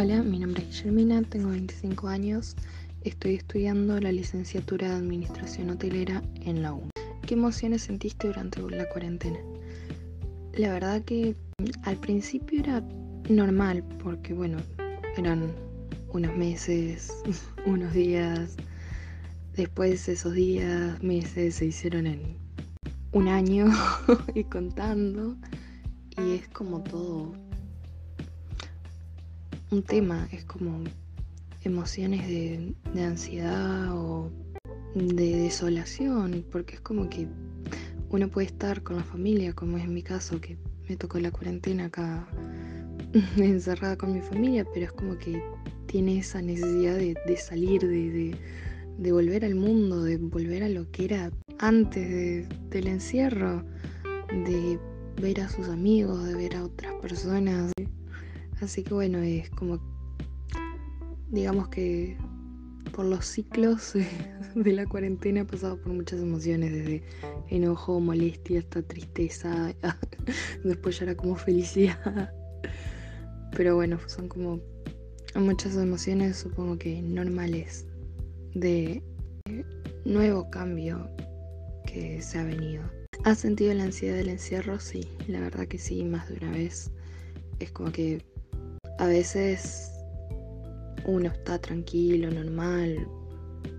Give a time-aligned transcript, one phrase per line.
[0.00, 2.54] Hola, mi nombre es Guillermina, tengo 25 años,
[3.02, 6.88] estoy estudiando la licenciatura de Administración Hotelera en la U.
[7.26, 9.40] ¿Qué emociones sentiste durante la cuarentena?
[10.52, 11.34] La verdad que
[11.82, 12.80] al principio era
[13.28, 14.58] normal, porque bueno,
[15.16, 15.52] eran
[16.12, 17.12] unos meses,
[17.66, 18.54] unos días,
[19.56, 22.36] después esos días, meses se hicieron en
[23.10, 23.66] un año
[24.36, 25.36] y contando,
[26.16, 27.47] y es como todo
[29.70, 30.82] un tema, es como
[31.62, 34.30] emociones de, ansiedad o
[34.94, 37.28] de desolación, porque es como que
[38.10, 40.56] uno puede estar con la familia, como es mi caso, que
[40.88, 42.26] me tocó la cuarentena acá
[43.36, 45.42] encerrada con mi familia, pero es como que
[45.86, 48.36] tiene esa necesidad de, salir, de,
[48.98, 53.64] de, volver al mundo, de volver a lo que era antes del encierro,
[54.46, 54.78] de
[55.20, 57.72] ver a sus amigos, de ver a otras personas.
[58.60, 59.78] Así que bueno, es como,
[61.30, 62.16] digamos que
[62.92, 63.92] por los ciclos
[64.54, 67.02] de la cuarentena he pasado por muchas emociones, desde
[67.48, 69.74] enojo, molestia, hasta tristeza,
[70.64, 72.32] después ya era como felicidad.
[73.56, 74.60] Pero bueno, son como
[75.34, 77.86] muchas emociones, supongo que normales,
[78.54, 79.02] de
[80.04, 81.08] nuevo cambio
[81.86, 82.82] que se ha venido.
[83.24, 84.78] ¿Has sentido la ansiedad del encierro?
[84.80, 86.90] Sí, la verdad que sí, más de una vez.
[87.58, 88.24] Es como que
[88.98, 89.92] a veces
[91.06, 93.08] uno está tranquilo, normal,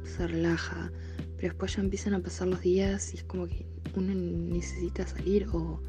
[0.04, 0.92] se relaja,
[1.36, 5.48] pero después ya empiezan a pasar los días y es como que uno necesita salir
[5.52, 5.82] o,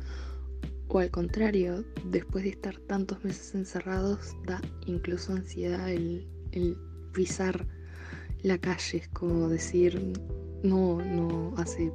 [0.88, 6.76] o al contrario, después de estar tantos meses encerrados, da incluso ansiedad el, el
[7.12, 7.66] pisar
[8.42, 10.12] la calle, es como decir,
[10.62, 11.92] no, no, hace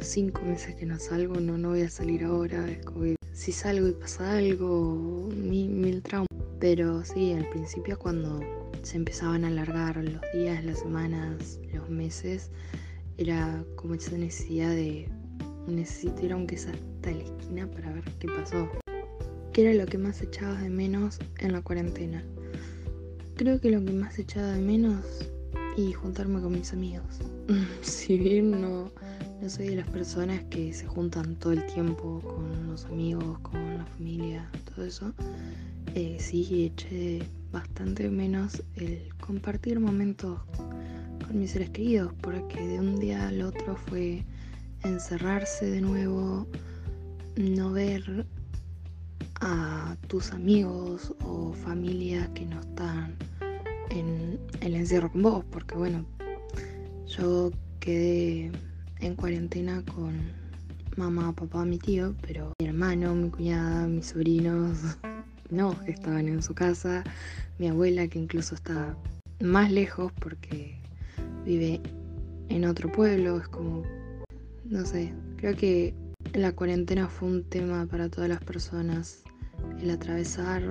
[0.00, 3.52] cinco meses que no salgo, no, no voy a salir ahora, es como que si
[3.52, 6.27] salgo y pasa algo, mil, mil traumas.
[6.60, 8.40] Pero sí, al principio cuando
[8.82, 12.50] se empezaban a alargar los días, las semanas, los meses,
[13.16, 15.08] era como esa necesidad de
[15.66, 18.68] necesito ir aunque sea hasta la esquina para ver qué pasó.
[19.52, 22.22] ¿Qué era lo que más echabas de menos en la cuarentena?
[23.36, 25.04] Creo que lo que más echaba de menos
[25.76, 27.20] y juntarme con mis amigos.
[27.82, 28.90] si bien no,
[29.40, 33.78] no soy de las personas que se juntan todo el tiempo con los amigos, con
[33.78, 35.12] la familia, todo eso,
[35.94, 37.22] eh, sí eché
[37.52, 40.40] bastante menos el compartir momentos
[41.26, 44.24] con mis seres queridos, porque de un día al otro fue
[44.84, 46.46] encerrarse de nuevo,
[47.36, 48.26] no ver
[49.40, 53.16] a tus amigos o familia que no están
[53.90, 56.04] en el encierro con vos, porque bueno,
[57.06, 57.50] yo
[57.80, 58.50] quedé
[59.00, 60.14] en cuarentena con
[60.96, 64.98] mamá, papá, mi tío, pero mi hermano, mi cuñada, mis sobrinos,
[65.50, 67.04] no estaban en su casa,
[67.58, 68.96] mi abuela que incluso está
[69.40, 70.78] más lejos porque
[71.44, 71.80] vive
[72.48, 73.82] en otro pueblo, es como,
[74.64, 75.94] no sé, creo que
[76.34, 79.22] la cuarentena fue un tema para todas las personas,
[79.80, 80.62] el atravesar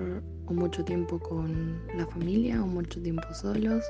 [0.46, 3.84] o mucho tiempo con la familia o mucho tiempo solos,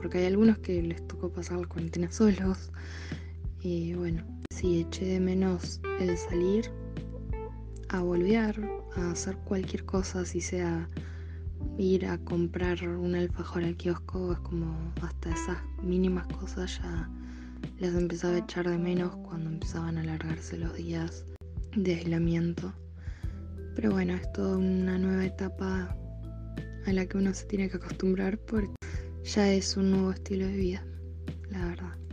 [0.00, 2.70] porque hay algunos que les tocó pasar la cuarentena solos.
[3.62, 6.70] Y bueno, sí, eché de menos el salir
[7.88, 8.60] a volver,
[8.96, 10.88] a hacer cualquier cosa, si sea
[11.78, 17.10] ir a comprar un alfajor al kiosco, es como hasta esas mínimas cosas ya
[17.78, 21.24] las empezaba a echar de menos cuando empezaban a alargarse los días
[21.76, 22.72] de aislamiento.
[23.74, 25.96] Pero bueno, es toda una nueva etapa
[26.86, 28.74] a la que uno se tiene que acostumbrar porque
[29.24, 30.86] ya es un nuevo estilo de vida,
[31.50, 32.03] la verdad.